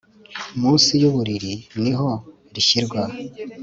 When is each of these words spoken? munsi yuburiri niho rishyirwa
munsi 0.61 0.91
yuburiri 1.01 1.53
niho 1.81 2.09
rishyirwa 2.53 3.01